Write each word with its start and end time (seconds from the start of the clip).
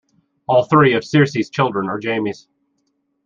All 0.47 0.63
three 0.63 0.93
of 0.95 1.03
Cersei's 1.03 1.51
children 1.51 1.87
are 1.87 1.99
Jaime's. 2.03 2.47